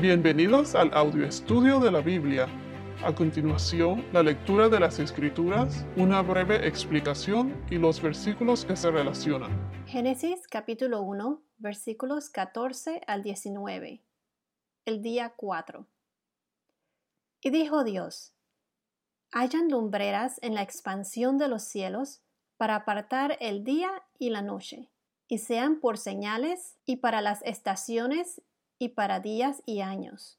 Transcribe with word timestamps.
Bienvenidos 0.00 0.76
al 0.76 0.94
audio 0.94 1.26
estudio 1.26 1.80
de 1.80 1.90
la 1.90 2.00
Biblia. 2.00 2.46
A 3.04 3.12
continuación, 3.12 4.06
la 4.12 4.22
lectura 4.22 4.68
de 4.68 4.78
las 4.78 5.00
Escrituras, 5.00 5.84
una 5.96 6.22
breve 6.22 6.68
explicación 6.68 7.60
y 7.68 7.78
los 7.78 8.00
versículos 8.00 8.64
que 8.64 8.76
se 8.76 8.92
relacionan. 8.92 9.50
Génesis 9.86 10.46
capítulo 10.46 11.02
1, 11.02 11.42
versículos 11.56 12.30
14 12.30 13.00
al 13.08 13.24
19. 13.24 14.00
El 14.84 15.02
día 15.02 15.32
4. 15.34 15.84
Y 17.40 17.50
dijo 17.50 17.82
Dios, 17.82 18.32
hayan 19.32 19.68
lumbreras 19.68 20.38
en 20.42 20.54
la 20.54 20.62
expansión 20.62 21.38
de 21.38 21.48
los 21.48 21.64
cielos 21.64 22.20
para 22.56 22.76
apartar 22.76 23.36
el 23.40 23.64
día 23.64 23.90
y 24.16 24.30
la 24.30 24.42
noche, 24.42 24.90
y 25.26 25.38
sean 25.38 25.80
por 25.80 25.98
señales 25.98 26.76
y 26.84 26.98
para 26.98 27.20
las 27.20 27.42
estaciones 27.42 28.42
y 28.78 28.90
para 28.90 29.20
días 29.20 29.62
y 29.66 29.80
años, 29.80 30.38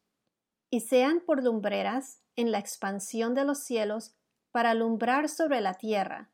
y 0.69 0.81
sean 0.81 1.19
por 1.19 1.43
lumbreras 1.43 2.21
en 2.35 2.51
la 2.51 2.59
expansión 2.59 3.35
de 3.35 3.43
los 3.43 3.59
cielos 3.59 4.13
para 4.51 4.71
alumbrar 4.71 5.29
sobre 5.29 5.61
la 5.61 5.73
tierra. 5.73 6.29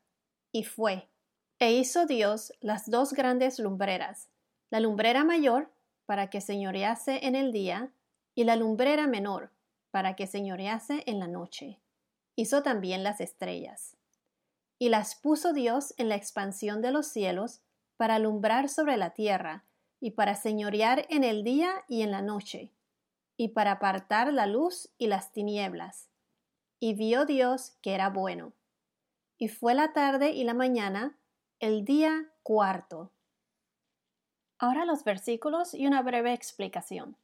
Y 0.52 0.64
fue. 0.64 1.08
E 1.58 1.72
hizo 1.72 2.06
Dios 2.06 2.52
las 2.60 2.90
dos 2.90 3.12
grandes 3.12 3.58
lumbreras, 3.58 4.28
la 4.70 4.80
lumbrera 4.80 5.24
mayor 5.24 5.72
para 6.04 6.28
que 6.30 6.40
señorease 6.40 7.26
en 7.26 7.34
el 7.34 7.52
día, 7.52 7.92
y 8.34 8.44
la 8.44 8.54
lumbrera 8.54 9.06
menor 9.06 9.50
para 9.90 10.14
que 10.14 10.26
señorease 10.26 11.02
en 11.06 11.18
la 11.18 11.26
noche. 11.26 11.80
Hizo 12.36 12.62
también 12.62 13.02
las 13.02 13.20
estrellas. 13.20 13.96
Y 14.78 14.90
las 14.90 15.14
puso 15.14 15.54
Dios 15.54 15.94
en 15.96 16.10
la 16.10 16.16
expansión 16.16 16.82
de 16.82 16.90
los 16.90 17.06
cielos 17.06 17.62
para 17.96 18.16
alumbrar 18.16 18.68
sobre 18.68 18.98
la 18.98 19.14
tierra, 19.14 19.64
y 20.00 20.12
para 20.12 20.34
señorear 20.34 21.06
en 21.08 21.24
el 21.24 21.44
día 21.44 21.84
y 21.88 22.02
en 22.02 22.10
la 22.10 22.22
noche, 22.22 22.72
y 23.36 23.48
para 23.48 23.72
apartar 23.72 24.32
la 24.32 24.46
luz 24.46 24.90
y 24.98 25.06
las 25.06 25.32
tinieblas. 25.32 26.08
Y 26.78 26.94
vio 26.94 27.24
Dios 27.24 27.76
que 27.82 27.94
era 27.94 28.10
bueno. 28.10 28.52
Y 29.38 29.48
fue 29.48 29.74
la 29.74 29.92
tarde 29.92 30.30
y 30.30 30.44
la 30.44 30.54
mañana, 30.54 31.18
el 31.58 31.84
día 31.84 32.32
cuarto. 32.42 33.12
Ahora 34.58 34.84
los 34.84 35.04
versículos 35.04 35.74
y 35.74 35.86
una 35.86 36.02
breve 36.02 36.32
explicación. 36.32 37.16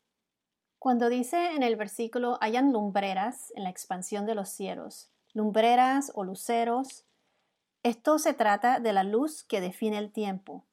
Cuando 0.79 1.09
dice 1.09 1.53
en 1.55 1.62
el 1.62 1.77
versículo 1.77 2.39
hayan 2.41 2.73
lumbreras 2.73 3.53
en 3.55 3.64
la 3.64 3.70
expansión 3.70 4.27
de 4.27 4.34
los 4.34 4.48
cielos, 4.48 5.11
lumbreras 5.33 6.11
o 6.14 6.25
luceros, 6.25 7.05
esto 7.83 8.19
se 8.19 8.34
trata 8.34 8.81
de 8.81 8.92
la 8.92 9.05
luz 9.05 9.45
que 9.45 9.61
define 9.61 9.98
el 9.98 10.12
tiempo, 10.12 10.64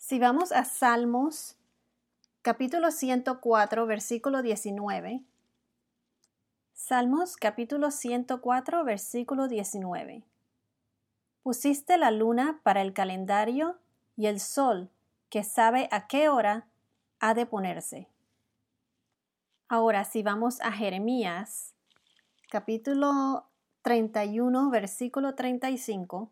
si 0.00 0.18
vamos 0.18 0.50
a 0.50 0.64
Salmos 0.64 1.58
capítulo 2.40 2.90
104, 2.90 3.86
versículo 3.86 4.40
19. 4.40 5.22
Salmos 6.72 7.36
capítulo 7.36 7.90
104, 7.90 8.82
versículo 8.82 9.46
19. 9.46 10.24
Pusiste 11.42 11.98
la 11.98 12.10
luna 12.10 12.60
para 12.62 12.80
el 12.80 12.94
calendario 12.94 13.78
y 14.16 14.26
el 14.26 14.40
sol, 14.40 14.90
que 15.28 15.44
sabe 15.44 15.86
a 15.92 16.06
qué 16.06 16.30
hora 16.30 16.66
ha 17.20 17.34
de 17.34 17.44
ponerse. 17.44 18.08
Ahora, 19.68 20.04
si 20.04 20.22
vamos 20.22 20.62
a 20.62 20.72
Jeremías, 20.72 21.74
capítulo 22.48 23.50
31, 23.82 24.70
versículo 24.70 25.34
35, 25.34 26.30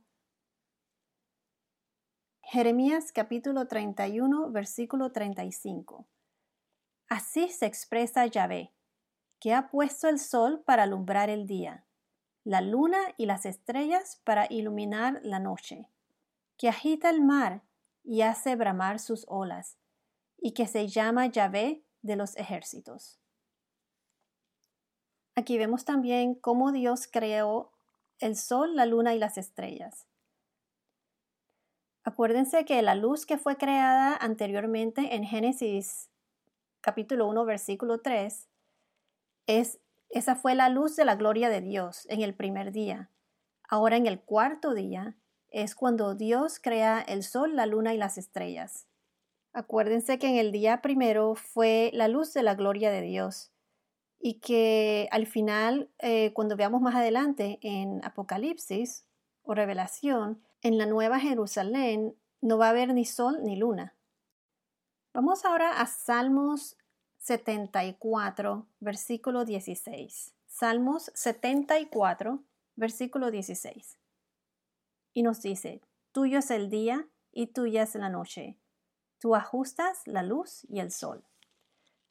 Jeremías 2.50 3.12
capítulo 3.12 3.68
31, 3.68 4.50
versículo 4.50 5.12
35. 5.12 6.06
Así 7.06 7.50
se 7.50 7.66
expresa 7.66 8.24
Yahvé, 8.24 8.72
que 9.38 9.52
ha 9.52 9.68
puesto 9.68 10.08
el 10.08 10.18
sol 10.18 10.62
para 10.64 10.84
alumbrar 10.84 11.28
el 11.28 11.46
día, 11.46 11.84
la 12.44 12.62
luna 12.62 13.00
y 13.18 13.26
las 13.26 13.44
estrellas 13.44 14.22
para 14.24 14.46
iluminar 14.48 15.20
la 15.22 15.40
noche, 15.40 15.90
que 16.56 16.70
agita 16.70 17.10
el 17.10 17.20
mar 17.20 17.64
y 18.02 18.22
hace 18.22 18.56
bramar 18.56 18.98
sus 18.98 19.26
olas, 19.28 19.76
y 20.38 20.52
que 20.52 20.66
se 20.66 20.88
llama 20.88 21.26
Yahvé 21.26 21.84
de 22.00 22.16
los 22.16 22.34
ejércitos. 22.38 23.20
Aquí 25.34 25.58
vemos 25.58 25.84
también 25.84 26.34
cómo 26.34 26.72
Dios 26.72 27.08
creó 27.12 27.72
el 28.20 28.36
sol, 28.36 28.74
la 28.74 28.86
luna 28.86 29.14
y 29.14 29.18
las 29.18 29.36
estrellas. 29.36 30.08
Acuérdense 32.04 32.64
que 32.64 32.80
la 32.82 32.94
luz 32.94 33.26
que 33.26 33.38
fue 33.38 33.56
creada 33.56 34.16
anteriormente 34.16 35.14
en 35.14 35.24
Génesis 35.24 36.10
capítulo 36.80 37.26
1 37.26 37.44
versículo 37.44 38.00
3 38.00 38.48
es 39.46 39.80
esa 40.10 40.36
fue 40.36 40.54
la 40.54 40.68
luz 40.70 40.96
de 40.96 41.04
la 41.04 41.16
gloria 41.16 41.50
de 41.50 41.60
Dios 41.60 42.06
en 42.08 42.22
el 42.22 42.34
primer 42.34 42.72
día. 42.72 43.10
Ahora 43.68 43.96
en 43.96 44.06
el 44.06 44.20
cuarto 44.20 44.72
día 44.72 45.16
es 45.50 45.74
cuando 45.74 46.14
Dios 46.14 46.60
crea 46.60 47.00
el 47.00 47.22
sol, 47.22 47.56
la 47.56 47.66
luna 47.66 47.92
y 47.92 47.98
las 47.98 48.16
estrellas. 48.16 48.86
Acuérdense 49.52 50.18
que 50.18 50.28
en 50.28 50.36
el 50.36 50.52
día 50.52 50.80
primero 50.80 51.34
fue 51.34 51.90
la 51.92 52.08
luz 52.08 52.32
de 52.32 52.42
la 52.42 52.54
gloria 52.54 52.90
de 52.90 53.02
Dios 53.02 53.50
y 54.20 54.40
que 54.40 55.08
al 55.10 55.26
final, 55.26 55.90
eh, 55.98 56.32
cuando 56.32 56.56
veamos 56.56 56.80
más 56.80 56.94
adelante 56.94 57.58
en 57.62 58.04
Apocalipsis 58.04 59.04
o 59.42 59.54
Revelación, 59.54 60.42
en 60.62 60.78
la 60.78 60.86
Nueva 60.86 61.20
Jerusalén 61.20 62.16
no 62.40 62.58
va 62.58 62.66
a 62.66 62.70
haber 62.70 62.92
ni 62.94 63.04
sol 63.04 63.38
ni 63.42 63.56
luna. 63.56 63.94
Vamos 65.14 65.44
ahora 65.44 65.80
a 65.80 65.86
Salmos 65.86 66.76
74, 67.18 68.66
versículo 68.80 69.44
16. 69.44 70.34
Salmos 70.46 71.10
74, 71.14 72.42
versículo 72.76 73.30
16. 73.30 73.98
Y 75.14 75.22
nos 75.22 75.42
dice, 75.42 75.80
tuyo 76.12 76.38
es 76.38 76.50
el 76.50 76.70
día 76.70 77.06
y 77.32 77.48
tuya 77.48 77.82
es 77.82 77.94
la 77.94 78.08
noche. 78.08 78.56
Tú 79.18 79.34
ajustas 79.34 80.02
la 80.06 80.22
luz 80.22 80.64
y 80.68 80.80
el 80.80 80.92
sol. 80.92 81.24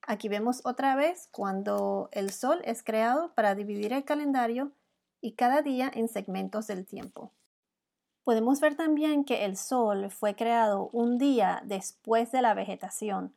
Aquí 0.02 0.30
vemos 0.30 0.62
otra 0.64 0.96
vez 0.96 1.28
cuando 1.32 2.10
el 2.12 2.32
sol 2.32 2.62
es 2.64 2.84
creado 2.84 3.34
para 3.34 3.56
dividir 3.56 3.94
el 3.94 4.06
calendario 4.06 4.72
y 5.20 5.34
cada 5.34 5.62
día 5.62 5.92
en 5.94 6.08
segmentos 6.08 6.68
del 6.68 6.86
tiempo. 6.86 7.34
Podemos 8.28 8.60
ver 8.60 8.76
también 8.76 9.24
que 9.24 9.46
el 9.46 9.56
Sol 9.56 10.12
fue 10.12 10.36
creado 10.36 10.90
un 10.92 11.18
día 11.18 11.62
después 11.64 12.30
de 12.34 12.42
la 12.42 12.54
vegetación. 12.54 13.34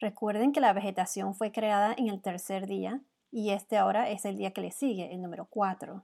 Recuerden 0.00 0.50
que 0.50 0.60
la 0.60 0.72
vegetación 0.72 1.36
fue 1.36 1.52
creada 1.52 1.94
en 1.96 2.08
el 2.08 2.20
tercer 2.20 2.66
día 2.66 3.02
y 3.30 3.50
este 3.50 3.76
ahora 3.76 4.10
es 4.10 4.24
el 4.24 4.36
día 4.36 4.52
que 4.52 4.62
le 4.62 4.72
sigue, 4.72 5.14
el 5.14 5.22
número 5.22 5.46
4. 5.48 6.02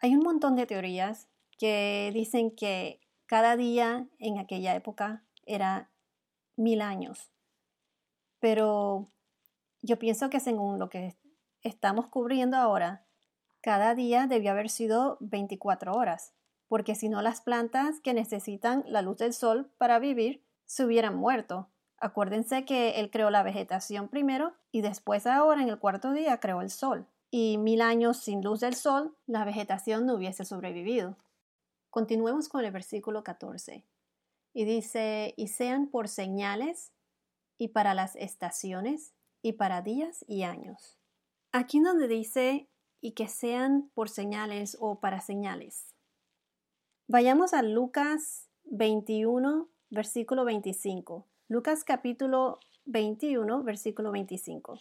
Hay 0.00 0.14
un 0.14 0.22
montón 0.22 0.56
de 0.56 0.64
teorías 0.64 1.28
que 1.58 2.12
dicen 2.14 2.50
que 2.50 3.02
cada 3.26 3.54
día 3.58 4.08
en 4.18 4.38
aquella 4.38 4.74
época 4.74 5.26
era 5.44 5.90
mil 6.56 6.80
años. 6.80 7.30
Pero 8.38 9.10
yo 9.82 9.98
pienso 9.98 10.30
que 10.30 10.40
según 10.40 10.78
lo 10.78 10.88
que 10.88 11.18
estamos 11.60 12.06
cubriendo 12.06 12.56
ahora, 12.56 13.04
cada 13.68 13.94
día 13.94 14.26
debió 14.26 14.52
haber 14.52 14.70
sido 14.70 15.18
24 15.20 15.92
horas, 15.92 16.32
porque 16.68 16.94
si 16.94 17.10
no 17.10 17.20
las 17.20 17.42
plantas 17.42 18.00
que 18.00 18.14
necesitan 18.14 18.82
la 18.86 19.02
luz 19.02 19.18
del 19.18 19.34
sol 19.34 19.70
para 19.76 19.98
vivir 19.98 20.42
se 20.64 20.86
hubieran 20.86 21.16
muerto. 21.16 21.68
Acuérdense 21.98 22.64
que 22.64 22.98
él 22.98 23.10
creó 23.10 23.28
la 23.28 23.42
vegetación 23.42 24.08
primero 24.08 24.54
y 24.72 24.80
después 24.80 25.26
ahora 25.26 25.60
en 25.60 25.68
el 25.68 25.78
cuarto 25.78 26.12
día 26.12 26.40
creó 26.40 26.62
el 26.62 26.70
sol. 26.70 27.06
Y 27.30 27.58
mil 27.58 27.82
años 27.82 28.16
sin 28.16 28.42
luz 28.42 28.60
del 28.60 28.74
sol, 28.74 29.14
la 29.26 29.44
vegetación 29.44 30.06
no 30.06 30.14
hubiese 30.14 30.46
sobrevivido. 30.46 31.18
Continuemos 31.90 32.48
con 32.48 32.64
el 32.64 32.72
versículo 32.72 33.22
14. 33.22 33.84
Y 34.54 34.64
dice, 34.64 35.34
y 35.36 35.48
sean 35.48 35.88
por 35.88 36.08
señales 36.08 36.94
y 37.58 37.68
para 37.68 37.92
las 37.92 38.16
estaciones 38.16 39.12
y 39.42 39.52
para 39.52 39.82
días 39.82 40.24
y 40.26 40.44
años. 40.44 40.96
Aquí 41.52 41.80
donde 41.80 42.08
dice 42.08 42.70
y 43.00 43.12
que 43.12 43.28
sean 43.28 43.90
por 43.94 44.08
señales 44.08 44.76
o 44.80 45.00
para 45.00 45.20
señales. 45.20 45.94
Vayamos 47.06 47.54
a 47.54 47.62
Lucas 47.62 48.48
21, 48.64 49.68
versículo 49.90 50.44
25. 50.44 51.26
Lucas 51.48 51.84
capítulo 51.84 52.60
21, 52.84 53.62
versículo 53.62 54.12
25. 54.12 54.78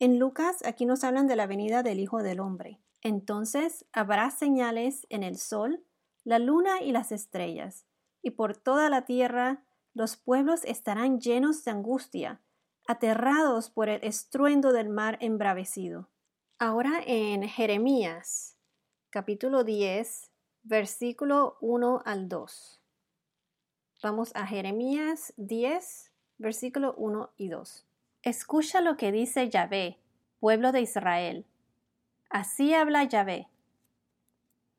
En 0.00 0.18
Lucas 0.18 0.64
aquí 0.64 0.86
nos 0.86 1.04
hablan 1.04 1.26
de 1.26 1.36
la 1.36 1.46
venida 1.46 1.82
del 1.82 2.00
Hijo 2.00 2.22
del 2.22 2.40
Hombre. 2.40 2.80
Entonces 3.02 3.86
habrá 3.92 4.30
señales 4.30 5.06
en 5.08 5.22
el 5.22 5.38
sol, 5.38 5.84
la 6.24 6.38
luna 6.38 6.82
y 6.82 6.92
las 6.92 7.12
estrellas, 7.12 7.86
y 8.22 8.32
por 8.32 8.56
toda 8.56 8.90
la 8.90 9.04
tierra 9.04 9.64
los 9.94 10.16
pueblos 10.16 10.64
estarán 10.64 11.20
llenos 11.20 11.64
de 11.64 11.70
angustia, 11.70 12.40
aterrados 12.86 13.70
por 13.70 13.88
el 13.88 14.02
estruendo 14.04 14.72
del 14.72 14.88
mar 14.88 15.18
embravecido. 15.20 16.08
Ahora 16.60 17.00
en 17.06 17.48
Jeremías, 17.48 18.56
capítulo 19.10 19.62
10, 19.62 20.28
versículo 20.64 21.56
1 21.60 22.02
al 22.04 22.28
2. 22.28 22.80
Vamos 24.02 24.32
a 24.34 24.44
Jeremías 24.44 25.32
10, 25.36 26.10
versículo 26.38 26.94
1 26.96 27.30
y 27.36 27.46
2. 27.50 27.86
Escucha 28.22 28.80
lo 28.80 28.96
que 28.96 29.12
dice 29.12 29.48
Yahvé, 29.48 30.00
pueblo 30.40 30.72
de 30.72 30.80
Israel. 30.80 31.46
Así 32.28 32.74
habla 32.74 33.04
Yahvé. 33.04 33.46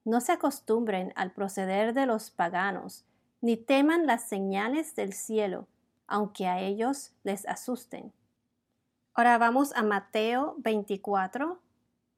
No 0.03 0.19
se 0.19 0.33
acostumbren 0.33 1.13
al 1.15 1.31
proceder 1.31 1.93
de 1.93 2.05
los 2.05 2.29
paganos, 2.29 3.05
ni 3.39 3.55
teman 3.55 4.05
las 4.05 4.27
señales 4.27 4.95
del 4.95 5.13
cielo, 5.13 5.65
aunque 6.07 6.45
a 6.45 6.59
ellos 6.59 7.13
les 7.23 7.47
asusten. 7.47 8.11
Ahora 9.13 9.37
vamos 9.37 9.73
a 9.77 9.83
Mateo 9.83 10.55
24, 10.57 11.61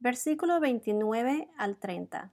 versículo 0.02 0.60
29 0.60 1.48
al 1.58 1.78
30. 1.78 2.32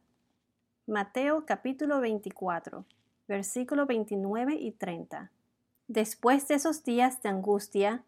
Mateo 0.86 1.44
capítulo 1.44 2.00
24, 2.00 2.86
versículo 3.28 3.84
29 3.84 4.54
y 4.54 4.72
30. 4.72 5.30
Después 5.86 6.48
de 6.48 6.54
esos 6.54 6.82
días 6.82 7.20
de 7.20 7.28
angustia, 7.28 8.04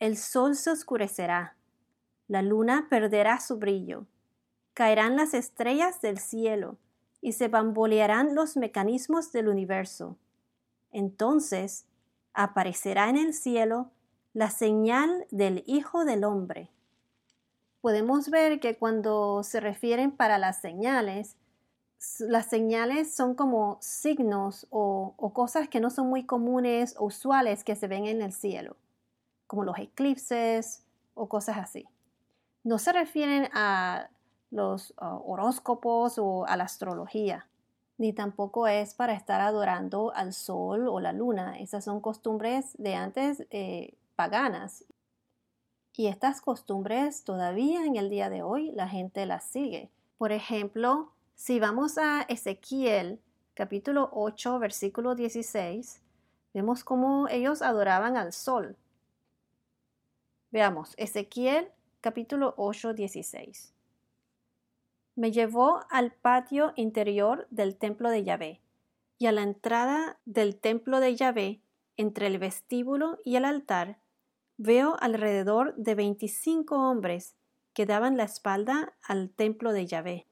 el 0.00 0.16
sol 0.16 0.56
se 0.56 0.72
oscurecerá, 0.72 1.54
la 2.26 2.42
luna 2.42 2.88
perderá 2.90 3.38
su 3.38 3.58
brillo, 3.58 4.06
caerán 4.74 5.14
las 5.14 5.34
estrellas 5.34 6.00
del 6.00 6.18
cielo 6.18 6.76
y 7.20 7.34
se 7.34 7.46
bambolearán 7.46 8.34
los 8.34 8.56
mecanismos 8.56 9.30
del 9.30 9.46
universo. 9.46 10.16
Entonces 10.90 11.86
aparecerá 12.34 13.08
en 13.08 13.18
el 13.18 13.34
cielo 13.34 13.92
la 14.34 14.50
señal 14.50 15.28
del 15.30 15.62
Hijo 15.64 16.04
del 16.04 16.24
Hombre. 16.24 16.70
Podemos 17.80 18.30
ver 18.30 18.60
que 18.60 18.76
cuando 18.76 19.42
se 19.42 19.60
refieren 19.60 20.10
para 20.10 20.38
las 20.38 20.60
señales, 20.60 21.36
las 22.20 22.46
señales 22.46 23.14
son 23.14 23.34
como 23.34 23.78
signos 23.80 24.66
o, 24.70 25.14
cosas 25.34 25.68
que 25.68 25.80
no 25.80 25.90
son 25.90 26.08
muy 26.08 26.24
comunes 26.24 26.94
o 26.98 27.06
usuales 27.06 27.64
que 27.64 27.76
se 27.76 27.88
ven 27.88 28.06
en 28.06 28.22
el 28.22 28.32
cielo, 28.32 28.76
como 29.46 29.64
los 29.64 29.78
eclipses 29.78 30.84
o 31.14 31.28
cosas 31.28 31.58
así. 31.58 31.86
No 32.64 32.78
se 32.78 32.92
refieren 32.92 33.48
a 33.52 34.08
los 34.50 34.90
uh, 34.92 35.22
horóscopos 35.24 36.18
o 36.18 36.46
a 36.46 36.56
la 36.56 36.64
astrología, 36.64 37.46
ni 37.98 38.12
tampoco 38.12 38.66
es 38.66 38.94
para 38.94 39.14
estar 39.14 39.40
adorando 39.40 40.12
al 40.14 40.32
sol 40.32 40.88
o 40.88 41.00
la 41.00 41.12
luna. 41.12 41.58
Esas 41.58 41.84
son 41.84 42.00
costumbres 42.00 42.74
de 42.78 42.94
antes 42.94 43.46
eh, 43.50 43.94
paganas. 44.16 44.84
Y 45.98 46.08
estas 46.08 46.42
costumbres 46.42 47.24
todavía 47.24 47.86
en 47.86 47.96
el 47.96 48.10
día 48.10 48.28
de 48.28 48.42
hoy 48.42 48.70
la 48.72 48.86
gente 48.86 49.24
las 49.24 49.44
sigue. 49.44 49.90
Por 50.18 50.30
ejemplo, 50.30 51.12
si 51.34 51.58
vamos 51.58 51.96
a 51.96 52.22
Ezequiel 52.28 53.18
capítulo 53.54 54.10
8 54.12 54.58
versículo 54.58 55.14
16, 55.14 56.02
vemos 56.52 56.84
cómo 56.84 57.28
ellos 57.28 57.62
adoraban 57.62 58.18
al 58.18 58.34
sol. 58.34 58.76
Veamos, 60.50 60.92
Ezequiel 60.98 61.70
capítulo 62.02 62.52
8 62.58 62.92
16. 62.92 63.72
Me 65.14 65.32
llevó 65.32 65.80
al 65.88 66.12
patio 66.12 66.74
interior 66.76 67.46
del 67.50 67.74
templo 67.74 68.10
de 68.10 68.22
Yahvé, 68.22 68.60
y 69.16 69.26
a 69.26 69.32
la 69.32 69.42
entrada 69.42 70.18
del 70.26 70.56
templo 70.56 71.00
de 71.00 71.16
Yahvé, 71.16 71.62
entre 71.96 72.26
el 72.26 72.38
vestíbulo 72.38 73.18
y 73.24 73.36
el 73.36 73.46
altar, 73.46 73.98
veo 74.58 74.96
alrededor 75.00 75.74
de 75.76 75.94
veinticinco 75.94 76.76
hombres 76.76 77.34
que 77.74 77.86
daban 77.86 78.16
la 78.16 78.24
espalda 78.24 78.94
al 79.02 79.30
templo 79.30 79.72
de 79.72 79.86
Yahvé 79.86 80.26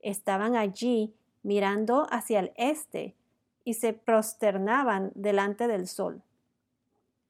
estaban 0.00 0.56
allí 0.56 1.14
mirando 1.42 2.06
hacia 2.10 2.40
el 2.40 2.52
este 2.56 3.16
y 3.64 3.74
se 3.74 3.92
prosternaban 3.92 5.12
delante 5.14 5.68
del 5.68 5.86
sol. 5.86 6.22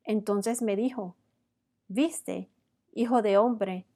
Entonces 0.05 0.63
me 0.63 0.77
dijo, 0.77 1.17
Viste, 1.89 2.49
hijo 2.93 3.21
de 3.23 3.37
hombre, 3.37 3.87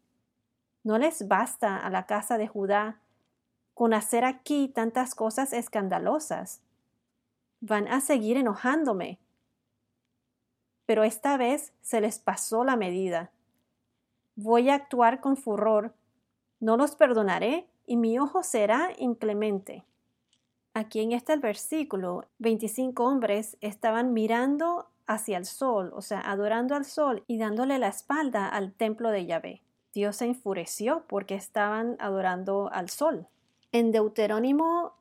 ¿no 0.82 0.98
les 0.98 1.28
basta 1.28 1.76
a 1.76 1.90
la 1.90 2.06
casa 2.06 2.38
de 2.38 2.48
Judá 2.48 3.00
con 3.72 3.94
hacer 3.94 4.24
aquí 4.24 4.68
tantas 4.68 5.14
cosas 5.14 5.52
escandalosas? 5.52 6.60
Van 7.60 7.88
a 7.88 8.00
seguir 8.00 8.36
enojándome. 8.36 9.18
Pero 10.86 11.04
esta 11.04 11.36
vez 11.36 11.72
se 11.82 12.00
les 12.00 12.18
pasó 12.18 12.64
la 12.64 12.76
medida. 12.76 13.30
Voy 14.36 14.68
a 14.68 14.74
actuar 14.74 15.20
con 15.20 15.36
furor. 15.36 15.94
No 16.60 16.76
los 16.76 16.96
perdonaré 16.96 17.66
y 17.86 17.96
mi 17.96 18.18
ojo 18.18 18.42
será 18.42 18.90
inclemente. 18.98 19.84
Aquí 20.74 21.00
en 21.00 21.12
este 21.12 21.36
versículo, 21.36 22.26
25 22.38 23.04
hombres 23.04 23.56
estaban 23.60 24.12
mirando 24.12 24.88
hacia 25.06 25.36
el 25.36 25.44
sol, 25.44 25.92
o 25.94 26.02
sea, 26.02 26.20
adorando 26.20 26.74
al 26.74 26.84
sol 26.84 27.22
y 27.26 27.38
dándole 27.38 27.78
la 27.78 27.88
espalda 27.88 28.48
al 28.48 28.72
templo 28.72 29.10
de 29.10 29.26
Yahvé. 29.26 29.62
Dios 29.92 30.16
se 30.16 30.24
enfureció 30.24 31.04
porque 31.06 31.36
estaban 31.36 31.96
adorando 32.00 32.70
al 32.72 32.88
sol. 32.88 33.28
En 33.70 33.92
Deuterónimo 33.92 34.94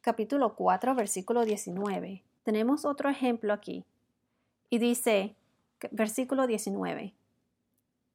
capítulo 0.00 0.54
4, 0.54 0.94
versículo 0.94 1.44
19, 1.44 2.22
tenemos 2.42 2.84
otro 2.84 3.10
ejemplo 3.10 3.52
aquí. 3.52 3.84
Y 4.72 4.78
dice, 4.78 5.36
versículo 5.90 6.46
19, 6.46 7.12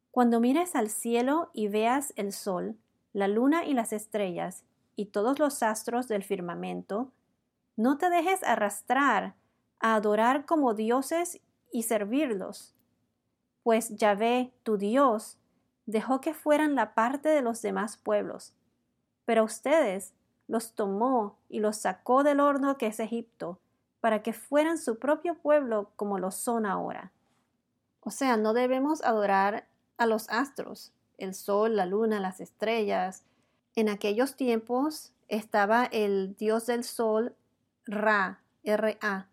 Cuando 0.09 0.39
mires 0.39 0.75
al 0.75 0.89
cielo 0.89 1.51
y 1.53 1.67
veas 1.67 2.13
el 2.15 2.33
sol, 2.33 2.75
la 3.13 3.27
luna 3.27 3.63
y 3.63 3.75
las 3.75 3.93
estrellas, 3.93 4.63
y 4.95 5.05
todos 5.05 5.37
los 5.37 5.61
astros 5.61 6.07
del 6.07 6.23
firmamento, 6.23 7.11
no 7.75 7.99
te 7.99 8.09
dejes 8.09 8.43
arrastrar 8.43 9.35
a 9.79 9.93
adorar 9.93 10.47
como 10.47 10.73
dioses 10.73 11.41
y 11.71 11.83
servirlos, 11.83 12.73
pues 13.61 13.95
Yahvé, 13.95 14.51
tu 14.63 14.79
Dios, 14.79 15.37
dejó 15.85 16.21
que 16.21 16.33
fueran 16.33 16.73
la 16.73 16.95
parte 16.95 17.29
de 17.29 17.43
los 17.43 17.61
demás 17.61 17.97
pueblos, 17.97 18.55
pero 19.25 19.43
ustedes 19.43 20.15
los 20.47 20.73
tomó 20.73 21.37
y 21.49 21.59
los 21.59 21.77
sacó 21.77 22.23
del 22.23 22.39
horno 22.39 22.79
que 22.79 22.87
es 22.87 22.99
Egipto, 22.99 23.59
para 23.99 24.21
que 24.23 24.33
fueran 24.33 24.77
su 24.77 24.99
propio 24.99 25.35
pueblo 25.35 25.91
como 25.95 26.19
lo 26.19 26.31
son 26.31 26.65
ahora. 26.65 27.11
O 28.01 28.11
sea, 28.11 28.37
no 28.37 28.53
debemos 28.53 29.03
adorar 29.03 29.67
a 29.97 30.05
los 30.05 30.29
astros, 30.29 30.93
el 31.17 31.33
sol, 31.33 31.75
la 31.75 31.85
luna, 31.85 32.19
las 32.19 32.39
estrellas. 32.39 33.23
En 33.75 33.89
aquellos 33.89 34.35
tiempos 34.35 35.13
estaba 35.27 35.85
el 35.85 36.35
dios 36.37 36.67
del 36.67 36.83
sol, 36.83 37.35
Ra, 37.85 38.41
R-A, 38.63 39.27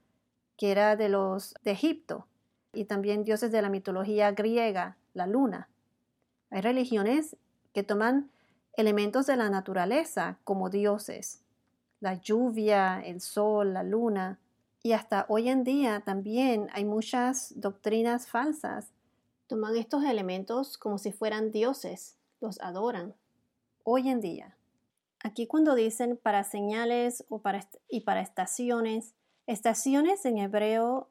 que 0.57 0.71
era 0.71 0.97
de 0.97 1.09
los 1.09 1.55
de 1.63 1.73
Egipto, 1.73 2.27
y 2.73 2.85
también 2.85 3.25
dioses 3.25 3.53
de 3.53 3.63
la 3.63 3.69
mitología 3.69 4.33
griega, 4.33 4.97
la 5.13 5.27
luna. 5.27 5.69
Hay 6.51 6.61
religiones 6.61 7.37
que 7.73 7.83
toman 7.83 8.31
elementos 8.77 9.27
de 9.27 9.37
la 9.37 9.51
naturaleza 9.51 10.39
como 10.45 10.71
dioses, 10.71 11.43
la 12.01 12.15
lluvia, 12.15 13.01
el 13.01 13.21
sol, 13.21 13.73
la 13.73 13.83
luna, 13.83 14.39
y 14.85 14.93
hasta 14.93 15.25
hoy 15.31 15.49
en 15.49 15.65
día 15.65 16.03
también 16.05 16.69
hay 16.75 16.85
muchas 16.85 17.59
doctrinas 17.59 18.29
falsas 18.29 18.93
toman 19.47 19.77
estos 19.77 20.05
elementos 20.05 20.77
como 20.77 20.99
si 20.99 21.11
fueran 21.11 21.53
dioses, 21.53 22.19
los 22.41 22.61
adoran. 22.61 23.15
Hoy 23.83 24.11
en 24.11 24.21
día, 24.21 24.57
aquí 25.21 25.47
cuando 25.47 25.75
dicen 25.75 26.19
para 26.23 26.45
señales 26.45 27.25
o 27.29 27.41
para, 27.41 27.67
y 27.89 28.01
para 28.01 28.21
estaciones, 28.21 29.15
estaciones 29.47 30.25
en 30.27 30.39
hebreo 30.39 31.09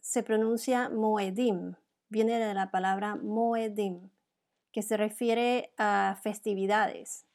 se 0.00 0.22
pronuncia 0.22 0.88
moedim, 0.88 1.74
viene 2.08 2.38
de 2.38 2.52
la 2.52 2.70
palabra 2.72 3.14
moedim, 3.14 4.10
que 4.72 4.82
se 4.82 4.96
refiere 4.96 5.72
a 5.78 6.18
festividades. 6.20 7.26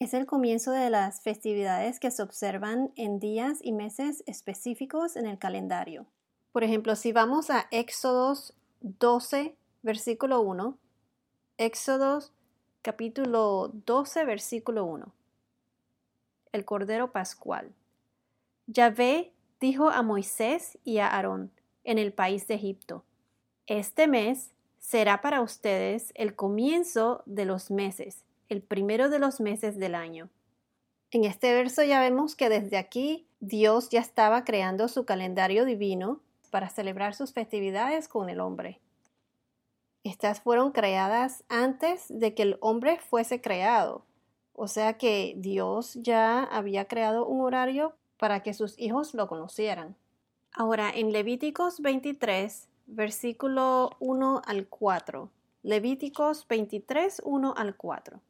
Es 0.00 0.14
el 0.14 0.26
comienzo 0.26 0.70
de 0.70 0.90
las 0.90 1.22
festividades 1.22 1.98
que 1.98 2.12
se 2.12 2.22
observan 2.22 2.92
en 2.94 3.18
días 3.18 3.58
y 3.60 3.72
meses 3.72 4.22
específicos 4.26 5.16
en 5.16 5.26
el 5.26 5.40
calendario. 5.40 6.06
Por 6.52 6.62
ejemplo, 6.62 6.94
si 6.94 7.10
vamos 7.10 7.50
a 7.50 7.66
Éxodos 7.72 8.54
12, 8.80 9.56
versículo 9.82 10.40
1. 10.40 10.78
Éxodo 11.56 12.20
capítulo 12.82 13.72
12, 13.86 14.24
versículo 14.24 14.84
1. 14.84 15.12
El 16.52 16.64
Cordero 16.64 17.10
Pascual. 17.10 17.74
Yahvé 18.68 19.32
dijo 19.58 19.90
a 19.90 20.02
Moisés 20.02 20.78
y 20.84 20.98
a 20.98 21.08
Aarón 21.08 21.50
en 21.82 21.98
el 21.98 22.12
país 22.12 22.46
de 22.46 22.54
Egipto, 22.54 23.02
Este 23.66 24.06
mes 24.06 24.52
será 24.78 25.20
para 25.22 25.40
ustedes 25.40 26.12
el 26.14 26.36
comienzo 26.36 27.24
de 27.26 27.46
los 27.46 27.72
meses, 27.72 28.24
el 28.48 28.62
primero 28.62 29.08
de 29.08 29.18
los 29.18 29.40
meses 29.40 29.78
del 29.78 29.94
año. 29.94 30.30
En 31.10 31.24
este 31.24 31.52
verso 31.54 31.82
ya 31.82 32.00
vemos 32.00 32.36
que 32.36 32.48
desde 32.48 32.76
aquí 32.76 33.26
Dios 33.40 33.88
ya 33.90 34.00
estaba 34.00 34.44
creando 34.44 34.88
su 34.88 35.04
calendario 35.04 35.64
divino 35.64 36.20
para 36.50 36.68
celebrar 36.68 37.14
sus 37.14 37.32
festividades 37.32 38.08
con 38.08 38.28
el 38.28 38.40
hombre. 38.40 38.80
Estas 40.04 40.40
fueron 40.40 40.72
creadas 40.72 41.44
antes 41.48 42.06
de 42.08 42.34
que 42.34 42.42
el 42.42 42.58
hombre 42.60 42.98
fuese 42.98 43.40
creado, 43.40 44.04
o 44.52 44.68
sea 44.68 44.98
que 44.98 45.34
Dios 45.36 45.94
ya 46.02 46.42
había 46.42 46.86
creado 46.86 47.26
un 47.26 47.40
horario 47.42 47.94
para 48.18 48.42
que 48.42 48.54
sus 48.54 48.78
hijos 48.78 49.14
lo 49.14 49.28
conocieran. 49.28 49.96
Ahora 50.52 50.90
en 50.90 51.12
Levíticos 51.12 51.80
23, 51.80 52.68
versículo 52.86 53.90
1 54.00 54.42
al 54.44 54.66
4. 54.66 55.30
Levíticos 55.62 56.46
23, 56.48 57.22
1 57.24 57.54
al 57.56 57.76
4. 57.76 58.20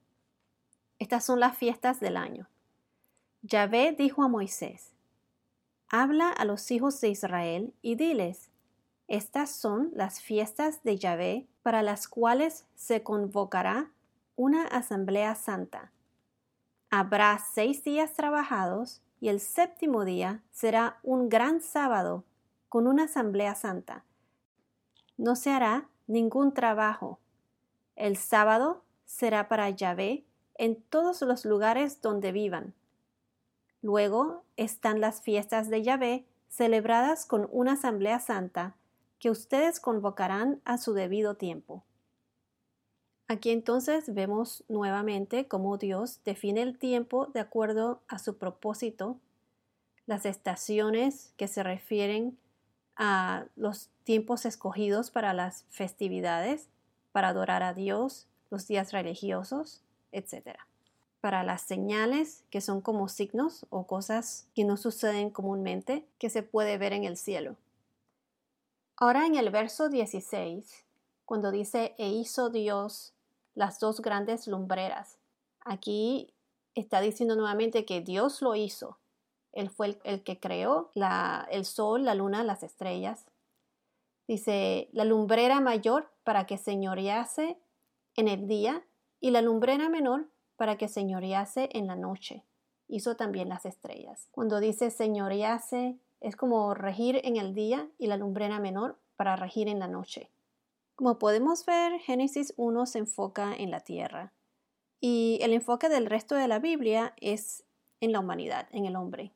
Estas 0.99 1.25
son 1.25 1.41
las 1.41 1.57
fiestas 1.57 2.01
del 2.01 2.17
año. 2.17 2.49
Yahvé 3.43 3.93
dijo 3.93 4.23
a 4.23 4.29
Moisés, 4.29 4.95
Habla 5.89 6.29
a 6.31 6.45
los 6.45 6.71
hijos 6.71 7.01
de 7.01 7.09
Israel 7.09 7.73
y 7.83 7.95
diles, 7.95 8.51
Estas 9.07 9.51
son 9.51 9.91
las 9.95 10.21
fiestas 10.21 10.83
de 10.83 10.99
Yahvé 10.99 11.47
para 11.63 11.83
las 11.83 12.09
cuales 12.09 12.67
se 12.75 13.03
convocará 13.03 13.91
una 14.37 14.65
asamblea 14.65 15.35
santa. 15.35 15.93
Habrá 16.91 17.39
seis 17.39 17.85
días 17.85 18.15
trabajados 18.15 19.03
y 19.21 19.29
el 19.29 19.41
séptimo 19.41 20.05
día 20.05 20.43
será 20.51 20.99
un 21.03 21.29
gran 21.29 21.61
sábado 21.61 22.25
con 22.69 22.87
una 22.87 23.05
asamblea 23.05 23.55
santa. 23.55 24.05
No 25.17 25.37
se 25.37 25.51
hará 25.51 25.89
ningún 26.07 26.55
trabajo. 26.55 27.19
El 27.97 28.17
sábado 28.17 28.85
será 29.05 29.49
para 29.49 29.71
Yahvé 29.71 30.25
en 30.59 30.77
todos 30.77 31.23
los 31.23 31.45
lugares 31.45 32.03
donde 32.03 32.33
vivan. 32.33 32.75
Luego 33.81 34.45
están 34.57 35.01
las 35.01 35.23
fiestas 35.23 35.71
de 35.71 35.83
Yahvé 35.83 36.27
celebradas 36.49 37.25
con 37.25 37.49
una 37.53 37.73
asamblea 37.73 38.19
santa 38.19 38.75
que 39.19 39.31
ustedes 39.31 39.81
convocarán 39.81 40.61
a 40.65 40.79
su 40.79 40.93
debido 40.95 41.37
tiempo. 41.37 41.85
Aquí 43.29 43.51
entonces 43.51 44.15
vemos 44.15 44.65
nuevamente 44.69 45.47
cómo 45.49 45.77
Dios 45.77 46.21
define 46.25 46.63
el 46.63 46.79
tiempo 46.79 47.27
de 47.27 47.41
acuerdo 47.41 48.01
a 48.09 48.19
su 48.19 48.39
propósito, 48.39 49.19
las 50.07 50.25
estaciones 50.25 51.35
que 51.37 51.47
se 51.47 51.63
refieren 51.63 52.39
a 52.97 53.45
los 53.55 53.91
tiempos 54.05 54.47
escogidos 54.47 55.11
para 55.11 55.35
las 55.35 55.67
festividades, 55.69 56.69
para 57.13 57.29
adorar 57.29 57.63
a 57.63 57.75
Dios, 57.75 58.27
los 58.51 58.67
días 58.67 58.93
religiosos, 58.93 59.83
etc. 60.13 60.59
Para 61.21 61.43
las 61.43 61.63
señales, 61.63 62.45
que 62.51 62.61
son 62.61 62.81
como 62.81 63.09
signos 63.09 63.67
o 63.71 63.87
cosas 63.87 64.47
que 64.55 64.65
no 64.65 64.77
suceden 64.77 65.31
comúnmente, 65.31 66.07
que 66.19 66.31
se 66.31 66.43
puede 66.43 66.79
ver 66.79 66.93
en 66.93 67.05
el 67.05 67.17
cielo. 67.17 67.57
Ahora 68.97 69.27
en 69.27 69.37
el 69.37 69.51
verso 69.51 69.89
16, 69.89 70.85
cuando 71.25 71.51
dice, 71.51 71.95
e 71.99 72.09
hizo 72.09 72.51
Dios 72.51 73.13
las 73.55 73.79
dos 73.81 74.01
grandes 74.01 74.47
lumbreras. 74.47 75.19
Aquí 75.61 76.33
está 76.75 77.01
diciendo 77.01 77.37
nuevamente 77.37 77.85
que 77.85 78.01
Dios 78.01 78.41
lo 78.41 78.55
hizo. 78.55 78.99
Él 79.53 79.71
fue 79.71 79.99
el, 80.05 80.23
que 80.23 80.39
creó 80.41 80.91
el 81.51 81.65
sol, 81.65 82.05
la 82.05 82.15
luna, 82.15 82.45
las 82.45 82.63
estrellas. 82.63 83.27
Dice, 84.27 84.89
la 84.93 85.05
lumbrera 85.05 85.61
mayor 85.61 86.11
para 86.23 86.47
que 86.47 86.59
señorease 86.59 87.59
en 88.17 88.29
el 88.29 88.47
día 88.47 88.85
y 89.21 89.31
la 89.31 89.43
lumbrera 89.43 89.89
menor 89.89 90.29
para 90.57 90.77
que 90.77 90.89
señorease 90.89 91.69
en 91.73 91.87
la 91.87 91.97
noche. 91.97 92.45
Hizo 92.89 93.17
también 93.17 93.49
las 93.49 93.67
estrellas. 93.67 94.29
Cuando 94.31 94.61
dice 94.61 94.91
señorease, 94.91 95.99
es 96.21 96.37
como 96.37 96.75
regir 96.75 97.21
en 97.25 97.37
el 97.37 97.55
día 97.55 97.89
y 97.99 98.07
la 98.07 98.17
lumbrera 98.17 98.59
menor 98.59 98.99
para 99.17 99.37
regir 99.37 99.69
en 99.69 99.79
la 99.79 99.89
noche. 99.89 100.31
Como 100.97 101.19
podemos 101.19 101.65
ver, 101.65 102.01
Génesis 102.01 102.55
1 102.57 102.87
se 102.87 102.99
enfoca 102.99 103.55
en 103.55 103.71
la 103.71 103.81
tierra 103.81 104.33
y 105.01 105.39
el 105.43 105.53
enfoque 105.53 105.89
del 105.89 106.07
resto 106.07 106.35
de 106.35 106.49
la 106.49 106.59
Biblia 106.59 107.15
es 107.21 107.65
en 108.01 108.13
la 108.13 108.21
humanidad, 108.21 108.67
en 108.73 108.85
el 108.85 108.97
hombre. 108.97 109.33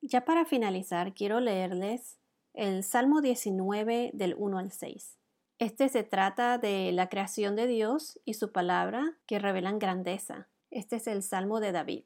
Ya 0.00 0.24
para 0.24 0.44
finalizar, 0.44 1.12
quiero 1.12 1.40
leerles 1.40 2.18
el 2.54 2.84
Salmo 2.84 3.20
19 3.20 4.12
del 4.14 4.34
1 4.38 4.58
al 4.58 4.72
6. 4.72 5.17
Este 5.58 5.88
se 5.88 6.04
trata 6.04 6.56
de 6.56 6.92
la 6.92 7.08
creación 7.08 7.56
de 7.56 7.66
Dios 7.66 8.20
y 8.24 8.34
su 8.34 8.52
palabra 8.52 9.16
que 9.26 9.40
revelan 9.40 9.80
grandeza. 9.80 10.46
Este 10.70 10.96
es 10.96 11.08
el 11.08 11.20
Salmo 11.24 11.58
de 11.58 11.72
David. 11.72 12.04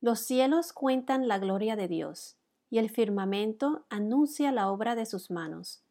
Los 0.00 0.20
cielos 0.20 0.72
cuentan 0.72 1.28
la 1.28 1.38
gloria 1.38 1.76
de 1.76 1.86
Dios, 1.86 2.38
y 2.70 2.78
el 2.78 2.88
firmamento 2.88 3.84
anuncia 3.90 4.52
la 4.52 4.70
obra 4.70 4.94
de 4.94 5.04
sus 5.04 5.30
manos. 5.30 5.82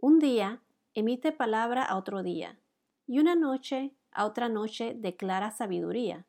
Un 0.00 0.20
día 0.20 0.62
emite 0.94 1.32
palabra 1.32 1.84
a 1.84 1.98
otro 1.98 2.22
día, 2.22 2.58
y 3.06 3.18
una 3.18 3.34
noche 3.34 3.92
a 4.10 4.24
otra 4.24 4.48
noche 4.48 4.94
declara 4.94 5.50
sabiduría. 5.50 6.24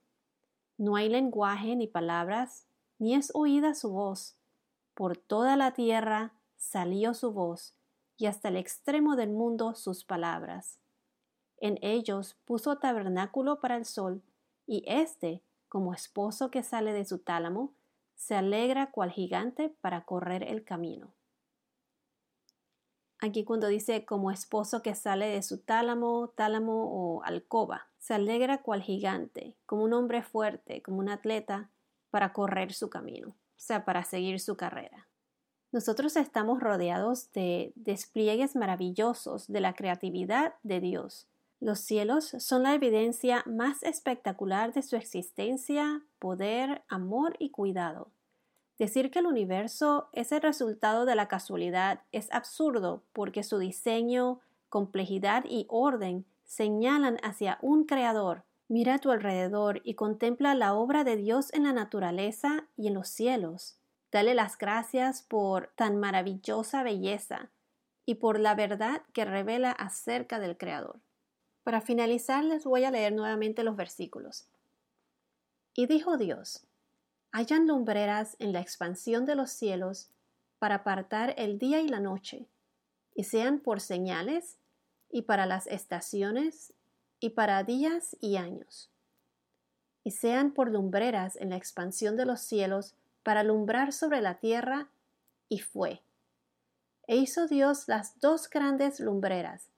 No 0.78 0.98
hay 0.98 1.08
lenguaje 1.08 1.78
ni 1.78 1.88
palabras, 1.88 2.66
ni 3.00 3.16
es 3.16 3.32
oída 3.34 3.74
su 3.74 3.92
voz. 3.92 4.36
Por 4.96 5.16
toda 5.16 5.56
la 5.56 5.72
tierra 5.72 6.34
salió 6.58 7.14
su 7.14 7.32
voz, 7.32 7.74
y 8.18 8.26
hasta 8.28 8.50
el 8.50 8.58
extremo 8.58 9.16
del 9.16 9.32
mundo 9.32 9.76
sus 9.76 10.04
palabras. 10.04 10.80
En 11.58 11.80
ellos 11.82 12.36
puso 12.46 12.78
tabernáculo 12.78 13.60
para 13.60 13.78
el 13.78 13.86
sol, 13.86 14.22
y 14.66 14.84
éste, 14.88 15.42
como 15.70 15.94
esposo 15.94 16.52
que 16.52 16.64
sale 16.64 16.94
de 16.94 17.06
su 17.06 17.20
tálamo, 17.20 17.74
se 18.16 18.36
alegra 18.36 18.92
cual 18.92 19.12
gigante 19.12 19.70
para 19.82 20.06
correr 20.06 20.44
el 20.44 20.64
camino. 20.64 21.14
Aquí 23.20 23.46
cuando 23.46 23.68
dice 23.68 24.06
como 24.06 24.32
esposo 24.32 24.82
que 24.82 24.96
sale 24.96 25.28
de 25.28 25.42
su 25.44 25.60
tálamo, 25.60 26.34
tálamo 26.36 26.90
o 26.92 27.24
alcoba, 27.24 27.88
se 27.98 28.14
alegra 28.14 28.62
cual 28.62 28.82
gigante, 28.82 29.56
como 29.66 29.84
un 29.84 29.94
hombre 29.94 30.24
fuerte, 30.24 30.82
como 30.82 31.00
un 31.00 31.10
atleta, 31.10 31.70
para 32.10 32.34
correr 32.34 32.74
su 32.74 32.90
camino, 32.90 33.30
o 33.30 33.36
sea, 33.56 33.86
para 33.86 34.04
seguir 34.04 34.40
su 34.42 34.58
carrera. 34.58 35.08
Nosotros 35.74 36.16
estamos 36.18 36.60
rodeados 36.60 37.32
de 37.32 37.74
despliegues 37.76 38.56
maravillosos 38.56 39.48
de 39.48 39.60
la 39.60 39.74
creatividad 39.74 40.54
de 40.62 40.80
Dios. 40.80 41.28
Los 41.60 41.80
cielos 41.80 42.36
son 42.38 42.62
la 42.62 42.76
evidencia 42.76 43.44
más 43.48 43.82
espectacular 43.82 44.72
de 44.72 44.84
su 44.84 44.96
existencia, 44.96 46.04
poder, 46.20 46.84
amor 46.90 47.36
y 47.40 47.50
cuidado. 47.50 48.12
Decir 48.78 49.10
que 49.10 49.18
el 49.18 49.26
universo 49.26 50.10
es 50.14 50.32
el 50.32 50.42
resultado 50.42 51.06
de 51.06 51.16
la 51.16 51.28
casualidad 51.28 52.02
es 52.12 52.32
absurdo 52.32 53.02
porque 53.12 53.42
su 53.42 53.58
diseño, 53.58 54.42
complejidad 54.70 55.44
y 55.50 55.66
orden 55.70 56.24
señalan 56.46 57.18
hacia 57.24 57.58
un 57.64 57.86
creador. 57.86 58.44
Mira 58.68 58.96
a 58.96 59.00
tu 59.00 59.10
alrededor 59.10 59.82
y 59.84 59.96
contempla 59.96 60.54
la 60.54 60.76
obra 60.76 61.04
de 61.04 61.16
Dios 61.16 61.52
en 61.52 61.64
la 61.64 61.74
naturaleza 61.74 62.68
y 62.78 62.90
en 62.90 62.94
los 62.94 63.08
cielos. 63.08 63.80
Dale 64.14 64.36
las 64.36 64.60
gracias 64.60 65.24
por 65.24 65.72
tan 65.76 65.98
maravillosa 65.98 66.84
belleza 66.84 67.50
y 68.06 68.16
por 68.16 68.40
la 68.40 68.54
verdad 68.54 69.02
que 69.12 69.26
revela 69.26 69.72
acerca 69.72 70.40
del 70.40 70.56
Creador. 70.56 71.00
Para 71.64 71.82
finalizar 71.82 72.44
les 72.44 72.64
voy 72.64 72.84
a 72.84 72.92
leer 72.92 73.12
nuevamente 73.14 73.64
los 73.64 73.76
versículos. 73.76 74.46
Y 75.74 75.88
dijo 75.88 76.18
Dios, 76.18 76.62
hayan 77.32 77.66
lumbreras 77.66 78.36
en 78.38 78.54
la 78.54 78.60
expansión 78.60 79.26
de 79.26 79.34
los 79.34 79.50
cielos 79.50 80.12
para 80.60 80.76
apartar 80.76 81.34
el 81.38 81.58
día 81.58 81.82
y 81.82 81.88
la 81.88 82.00
noche, 82.00 82.46
y 83.16 83.24
sean 83.24 83.60
por 83.60 83.82
señales, 83.82 84.60
y 85.10 85.24
para 85.24 85.48
las 85.48 85.66
estaciones, 85.66 86.74
y 87.20 87.32
para 87.32 87.64
días 87.64 88.16
y 88.22 88.36
años, 88.36 88.92
y 90.04 90.12
sean 90.12 90.52
por 90.52 90.70
lumbreras 90.70 91.36
en 91.36 91.50
la 91.50 91.58
expansión 91.58 92.16
de 92.16 92.26
los 92.26 92.42
cielos 92.42 92.94
para 93.24 93.40
alumbrar 93.40 93.94
sobre 93.94 94.22
la 94.22 94.36
tierra, 94.36 94.90
y 95.50 95.60
fue. 95.60 96.02
E 97.08 97.16
hizo 97.16 97.48
Dios 97.48 97.88
las 97.88 98.20
dos 98.20 98.50
grandes 98.50 99.00
lumbreras, 99.00 99.70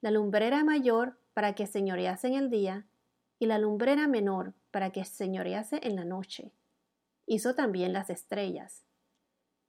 la 0.00 0.10
lumbrera 0.10 0.64
mayor 0.64 1.18
para 1.34 1.54
que 1.54 1.66
señorease 1.66 2.28
en 2.28 2.34
el 2.34 2.50
día, 2.50 2.86
y 3.38 3.46
la 3.46 3.58
lumbrera 3.58 4.06
menor 4.06 4.52
para 4.70 4.90
que 4.90 5.04
señorease 5.04 5.80
en 5.82 5.96
la 5.96 6.04
noche 6.04 6.52
hizo 7.26 7.54
también 7.54 7.92
las 7.92 8.10
estrellas, 8.10 8.82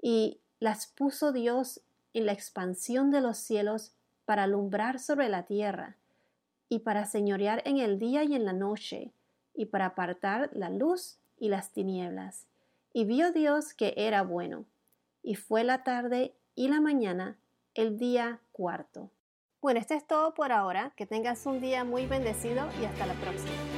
y 0.01 0.39
las 0.59 0.87
puso 0.87 1.31
Dios 1.31 1.81
en 2.13 2.25
la 2.25 2.33
expansión 2.33 3.11
de 3.11 3.21
los 3.21 3.37
cielos 3.37 3.93
para 4.25 4.43
alumbrar 4.43 4.99
sobre 4.99 5.29
la 5.29 5.43
tierra, 5.43 5.95
y 6.69 6.79
para 6.79 7.05
señorear 7.05 7.61
en 7.65 7.77
el 7.77 7.99
día 7.99 8.23
y 8.23 8.35
en 8.35 8.45
la 8.45 8.53
noche, 8.53 9.11
y 9.53 9.65
para 9.65 9.87
apartar 9.87 10.49
la 10.53 10.69
luz 10.69 11.17
y 11.37 11.49
las 11.49 11.71
tinieblas. 11.71 12.47
Y 12.93 13.05
vio 13.05 13.31
Dios 13.31 13.73
que 13.73 13.93
era 13.97 14.21
bueno, 14.21 14.65
y 15.23 15.35
fue 15.35 15.63
la 15.63 15.83
tarde 15.83 16.35
y 16.55 16.67
la 16.67 16.79
mañana 16.79 17.37
el 17.73 17.97
día 17.97 18.39
cuarto. 18.51 19.09
Bueno, 19.61 19.79
esto 19.79 19.93
es 19.93 20.05
todo 20.05 20.33
por 20.33 20.51
ahora. 20.51 20.91
Que 20.95 21.05
tengas 21.05 21.45
un 21.45 21.59
día 21.59 21.83
muy 21.83 22.05
bendecido 22.05 22.67
y 22.81 22.85
hasta 22.85 23.05
la 23.07 23.13
próxima. 23.13 23.72